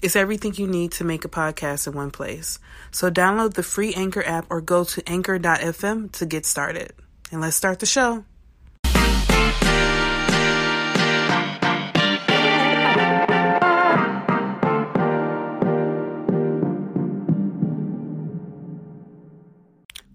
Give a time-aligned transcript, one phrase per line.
[0.00, 2.60] It's everything you need to make a podcast in one place.
[2.92, 6.92] So download the free Anchor app or go to anchor.fm to get started.
[7.32, 8.24] And let's start the show.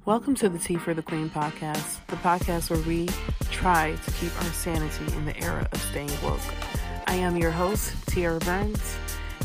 [0.05, 3.09] Welcome to the Tea for the Queen podcast, the podcast where we
[3.51, 6.39] try to keep our sanity in the era of staying woke.
[7.07, 8.95] I am your host, Tiara Burns,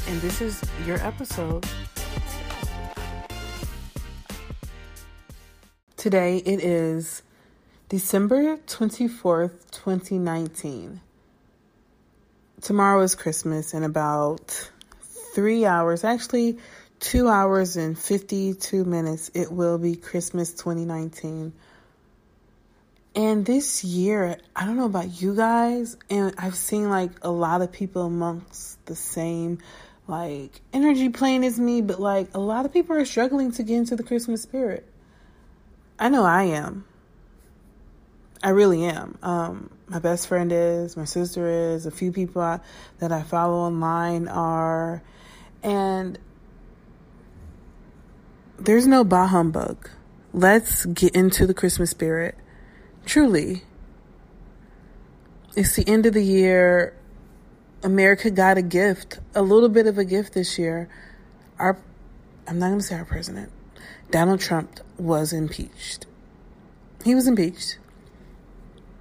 [0.06, 1.66] and this is your episode.
[5.96, 7.22] Today it is
[7.88, 11.00] December 24th, 2019.
[12.60, 14.70] Tomorrow is Christmas in about
[15.34, 16.58] three hours, actually,
[17.00, 19.30] two hours and 52 minutes.
[19.34, 21.52] It will be Christmas 2019.
[23.14, 27.62] And this year, I don't know about you guys, and I've seen like a lot
[27.62, 29.58] of people amongst the same
[30.08, 33.76] like energy plane is me, but like a lot of people are struggling to get
[33.76, 34.86] into the Christmas spirit.
[35.98, 36.84] I know I am.
[38.42, 39.18] I really am.
[39.22, 42.60] Um, my best friend is, my sister is, a few people I,
[43.00, 45.02] that I follow online are,
[45.62, 46.18] and
[48.58, 49.90] there's no bah humbug.
[50.32, 52.36] Let's get into the Christmas spirit.
[53.06, 53.64] Truly.
[55.56, 56.97] It's the end of the year.
[57.82, 60.88] America got a gift, a little bit of a gift this year.
[61.58, 61.78] Our,
[62.46, 63.52] I'm not going to say our president,
[64.10, 66.06] Donald Trump was impeached.
[67.04, 67.78] He was impeached.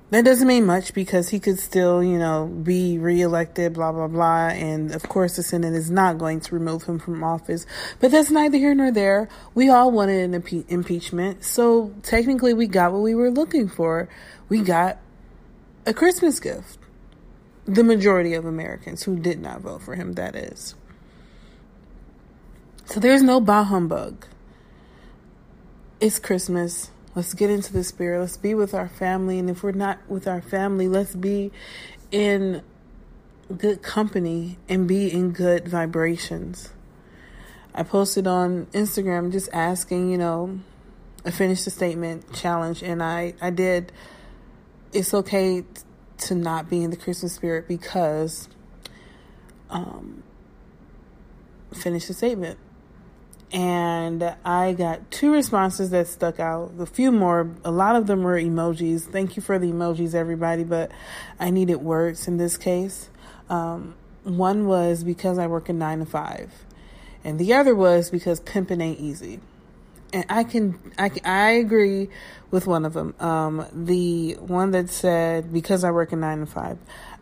[0.09, 4.47] That doesn't mean much because he could still, you know, be reelected, blah, blah, blah.
[4.47, 7.65] And of course, the Senate is not going to remove him from office.
[7.99, 9.27] But that's neither here nor there.
[9.53, 11.43] We all wanted an impe- impeachment.
[11.43, 14.07] So technically, we got what we were looking for.
[14.47, 14.97] We got
[15.85, 16.77] a Christmas gift.
[17.67, 20.75] The majority of Americans who did not vote for him, that is.
[22.85, 24.25] So there's no bah humbug.
[25.99, 26.89] It's Christmas.
[27.15, 28.21] Let's get into the spirit.
[28.21, 29.39] Let's be with our family.
[29.39, 31.51] And if we're not with our family, let's be
[32.11, 32.61] in
[33.57, 36.69] good company and be in good vibrations.
[37.73, 40.59] I posted on Instagram just asking, you know,
[41.25, 43.91] I finished the statement challenge and I, I did.
[44.93, 45.65] It's okay
[46.19, 48.49] to not be in the Christmas spirit because
[49.69, 50.23] um,
[51.73, 52.57] finish the statement
[53.51, 56.73] and I got two responses that stuck out.
[56.79, 59.03] A few more, a lot of them were emojis.
[59.03, 60.91] Thank you for the emojis, everybody, but
[61.39, 63.09] I needed words in this case.
[63.49, 66.51] Um, one was because I work a nine to five,
[67.23, 69.39] and the other was because pimping ain't easy.
[70.17, 72.09] And I can, I, I agree
[72.49, 73.13] with one of them.
[73.19, 76.79] Um, the one that said because I work a nine to five,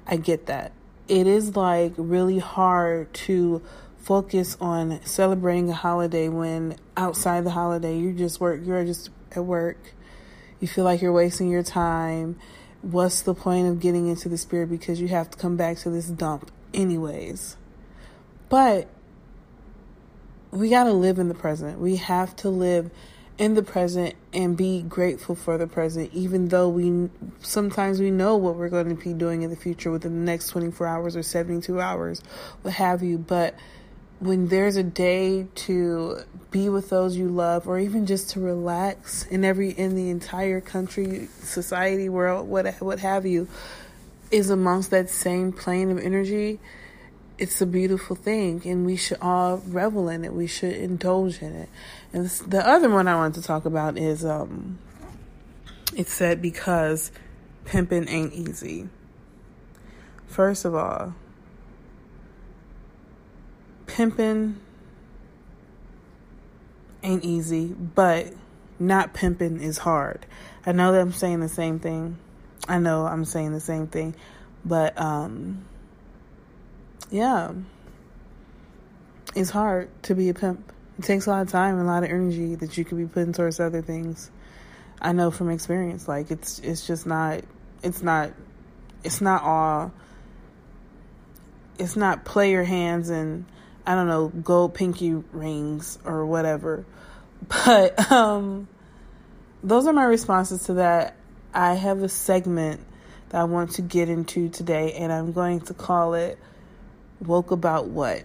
[0.08, 0.72] I get that.
[1.10, 3.62] It is like really hard to
[3.98, 9.44] focus on celebrating a holiday when outside the holiday you just work you're just at
[9.44, 9.80] work
[10.60, 12.40] you feel like you're wasting your time
[12.84, 15.90] what's the point of getting into the spirit because you have to come back to
[15.90, 17.58] this dump anyways
[18.48, 18.88] but
[20.56, 21.80] we got to live in the present.
[21.80, 22.90] We have to live
[23.38, 27.10] in the present and be grateful for the present even though we
[27.42, 30.48] sometimes we know what we're going to be doing in the future within the next
[30.48, 32.22] 24 hours or 72 hours
[32.62, 33.18] what have you.
[33.18, 33.56] But
[34.20, 36.20] when there's a day to
[36.52, 40.62] be with those you love or even just to relax in every in the entire
[40.62, 43.50] country society world what what have you
[44.32, 46.58] is amongst that same plane of energy
[47.38, 51.54] it's a beautiful thing and we should all revel in it we should indulge in
[51.54, 51.70] it
[52.14, 54.78] and this, the other one i wanted to talk about is um
[55.96, 57.12] it said because
[57.66, 58.88] pimping ain't easy
[60.28, 61.14] first of all
[63.88, 64.60] pimping
[67.06, 68.34] ain't easy, but
[68.80, 70.26] not pimping is hard.
[70.66, 72.18] I know that I'm saying the same thing.
[72.68, 74.16] I know I'm saying the same thing,
[74.66, 75.66] but um
[77.12, 77.54] yeah.
[79.36, 80.72] It's hard to be a pimp.
[80.98, 83.06] It takes a lot of time and a lot of energy that you could be
[83.06, 84.32] putting towards other things.
[85.02, 87.42] I know from experience like it's it's just not
[87.84, 88.32] it's not
[89.04, 89.92] it's not all
[91.78, 93.46] it's not player hands and
[93.86, 96.86] I don't know gold pinky rings or whatever.
[97.48, 98.68] But um
[99.64, 101.16] those are my responses to that.
[101.54, 102.82] I have a segment
[103.30, 106.40] that I want to get into today and I'm going to call it
[107.26, 108.24] woke about what?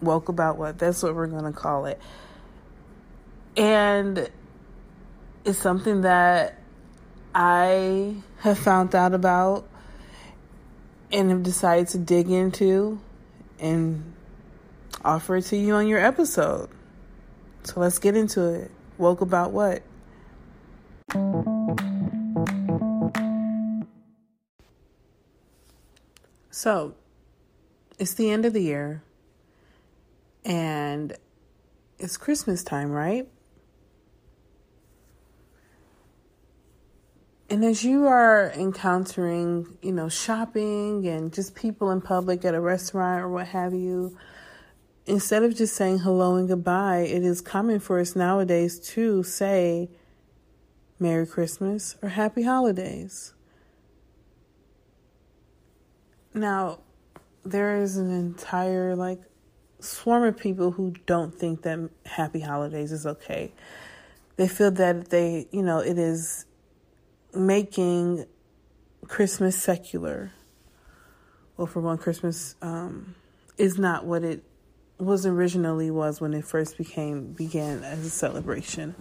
[0.00, 0.78] Woke about what?
[0.78, 2.00] That's what we're going to call it.
[3.56, 4.30] And
[5.44, 6.58] it's something that
[7.34, 9.68] I have found out about
[11.12, 13.00] and have decided to dig into
[13.58, 14.14] and
[15.04, 16.68] offer it to you on your episode.
[17.64, 18.70] So let's get into it.
[18.98, 19.82] Woke about what?
[26.52, 26.94] So,
[27.98, 29.02] it's the end of the year
[30.44, 31.16] and
[31.98, 33.26] it's Christmas time, right?
[37.48, 42.60] And as you are encountering, you know, shopping and just people in public at a
[42.60, 44.18] restaurant or what have you,
[45.06, 49.88] instead of just saying hello and goodbye, it is common for us nowadays to say
[50.98, 53.32] Merry Christmas or Happy Holidays.
[56.34, 56.80] Now,
[57.44, 59.20] there is an entire like
[59.80, 63.52] swarm of people who don't think that Happy Holidays is okay.
[64.36, 66.46] They feel that they, you know, it is
[67.34, 68.26] making
[69.08, 70.32] Christmas secular.
[71.56, 73.14] Well, for one, Christmas um,
[73.58, 74.42] is not what it
[74.98, 78.94] was originally was when it first became began as a celebration.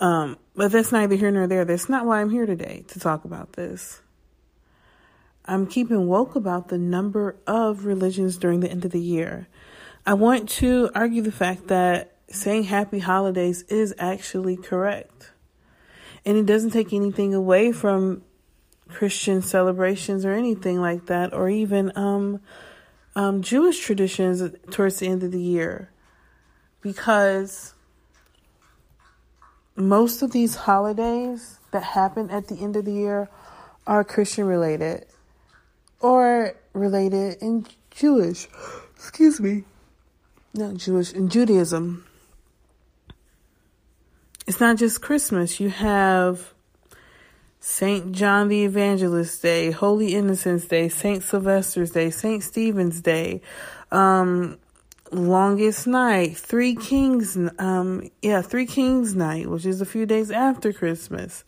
[0.00, 1.64] Um, but that's neither here nor there.
[1.64, 4.00] That's not why I'm here today to talk about this.
[5.50, 9.48] I'm keeping woke about the number of religions during the end of the year.
[10.06, 15.32] I want to argue the fact that saying happy holidays is actually correct.
[16.24, 18.22] And it doesn't take anything away from
[18.88, 22.40] Christian celebrations or anything like that, or even um,
[23.16, 25.90] um, Jewish traditions towards the end of the year.
[26.80, 27.74] Because
[29.74, 33.28] most of these holidays that happen at the end of the year
[33.84, 35.06] are Christian related
[36.00, 38.48] or related in Jewish.
[38.96, 39.64] Excuse me.
[40.54, 42.04] Not Jewish, in Judaism
[44.50, 45.60] it's not just Christmas.
[45.60, 46.52] You have
[47.60, 48.10] St.
[48.10, 51.22] John the Evangelist Day, Holy Innocents Day, St.
[51.22, 52.42] Sylvester's Day, St.
[52.42, 53.42] Stephen's Day,
[53.92, 54.58] um,
[55.12, 60.72] Longest Night, Three Kings, um, yeah, Three Kings Night, which is a few days after
[60.72, 61.44] Christmas.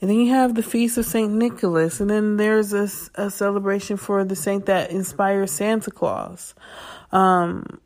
[0.00, 1.30] And then you have the Feast of St.
[1.30, 6.54] Nicholas, and then there's a, a celebration for the saint that inspires Santa Claus.
[7.12, 7.80] Um,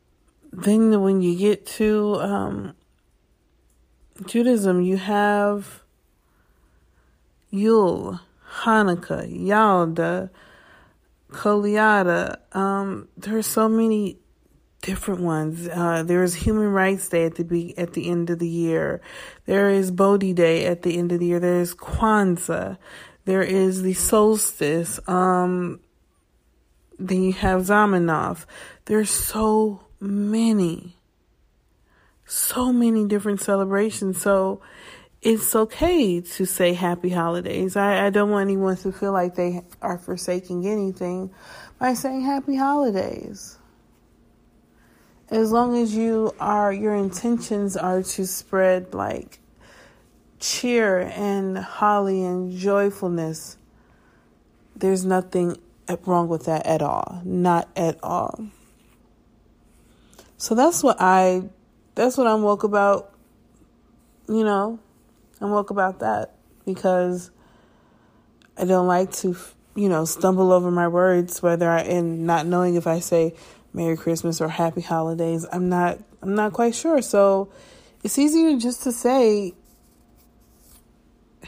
[0.53, 2.73] then when you get to, um,
[4.25, 5.83] Judaism, you have
[7.49, 8.21] Yule,
[8.61, 10.29] Hanukkah, Yalda,
[11.31, 12.37] Koliada.
[12.55, 14.19] Um, there are so many
[14.85, 15.67] different ones.
[15.67, 19.01] Uh, there is Human Rights Day at the be- at the end of the year.
[19.45, 21.39] There is Bodhi Day at the end of the year.
[21.39, 22.77] There is Kwanzaa.
[23.25, 24.99] There is the solstice.
[25.07, 25.79] Um,
[26.99, 28.45] then you have Zamenhof.
[28.85, 30.95] There's so many
[32.25, 34.21] so many different celebrations.
[34.21, 34.61] So
[35.21, 37.75] it's okay to say happy holidays.
[37.75, 41.31] I, I don't want anyone to feel like they are forsaking anything
[41.79, 43.57] by saying happy holidays.
[45.29, 49.39] As long as you are, your intentions are to spread like
[50.39, 53.57] cheer and holly and joyfulness,
[54.75, 55.57] there's nothing
[56.05, 57.21] wrong with that at all.
[57.23, 58.47] Not at all.
[60.37, 61.43] So that's what I
[61.95, 63.11] that's what I'm woke about.
[64.27, 64.79] You know,
[65.41, 67.31] I'm woke about that because
[68.57, 69.35] I don't like to,
[69.75, 73.33] you know, stumble over my words, whether I, and not knowing if I say
[73.75, 75.45] Merry Christmas or Happy Holidays.
[75.51, 77.01] I'm not, I'm not quite sure.
[77.01, 77.51] So
[78.03, 79.53] it's easier just to say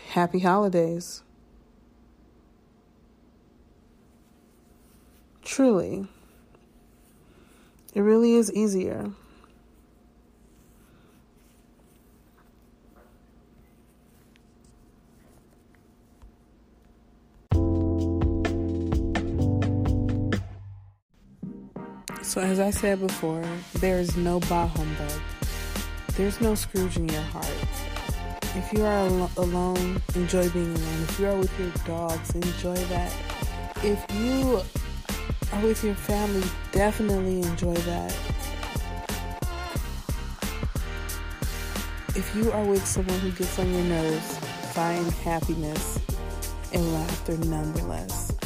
[0.10, 1.24] Happy Holidays.
[5.41, 6.05] Truly.
[7.93, 9.12] It really is easier.
[22.27, 23.41] So, as I said before,
[23.75, 25.22] there is no bah humbug.
[26.17, 27.57] There's no Scrooge in your heart.
[28.53, 31.03] If you are al- alone, enjoy being alone.
[31.03, 33.13] If you are with your dogs, enjoy that.
[33.81, 34.60] If you
[35.53, 38.12] are with your family, definitely enjoy that.
[42.13, 44.38] If you are with someone who gets on your nerves,
[44.74, 46.01] find happiness
[46.74, 48.37] and laughter nonetheless.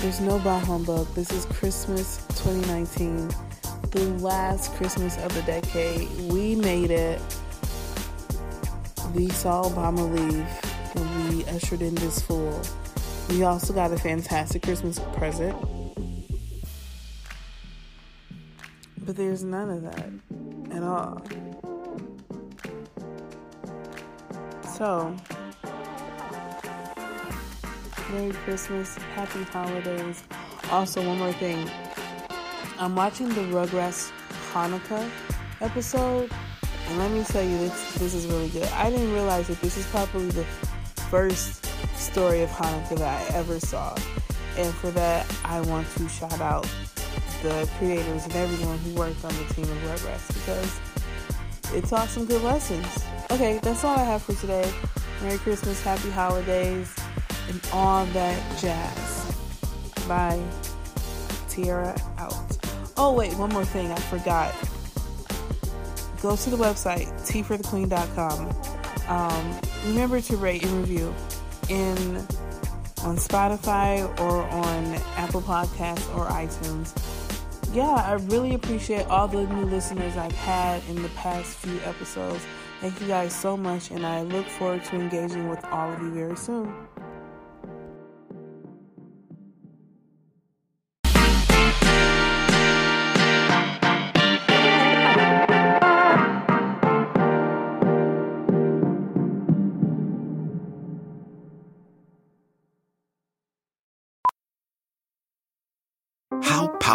[0.00, 1.12] There's no bah humbug.
[1.14, 3.30] This is Christmas 2019,
[3.90, 6.08] the last Christmas of the decade.
[6.30, 7.20] We made it.
[9.12, 10.46] We saw Obama leave
[10.94, 12.62] and we ushered in this fool.
[13.28, 15.56] We also got a fantastic Christmas present.
[18.98, 21.20] But there's none of that at all.
[24.76, 25.16] So,
[28.10, 30.22] Merry Christmas, Happy Holidays.
[30.70, 31.68] Also, one more thing.
[32.78, 34.10] I'm watching the Rugrats
[34.52, 35.10] Hanukkah
[35.60, 36.30] episode,
[36.88, 38.68] and let me tell you, this this is really good.
[38.68, 40.44] I didn't realize that this is probably the
[41.10, 43.94] first story of Hanukkah that I ever saw,
[44.56, 46.66] and for that, I want to shout out
[47.42, 52.24] the creators and everyone who worked on the team of Rugrats because it taught some
[52.24, 53.04] good lessons.
[53.30, 54.72] Okay, that's all I have for today.
[55.22, 56.94] Merry Christmas, Happy Holidays,
[57.48, 59.36] and all that jazz.
[60.06, 60.42] Bye.
[61.48, 62.34] Tiara out.
[62.96, 63.90] Oh, wait, one more thing.
[63.90, 64.54] I forgot.
[66.20, 68.50] Go to the website, teaforthequeen.com.
[69.08, 71.14] Um, remember to rate and review
[71.68, 72.16] in
[73.04, 76.92] on Spotify or on Apple Podcasts or iTunes.
[77.72, 82.44] Yeah, I really appreciate all the new listeners I've had in the past few episodes.
[82.80, 86.10] Thank you guys so much, and I look forward to engaging with all of you
[86.10, 86.72] very soon.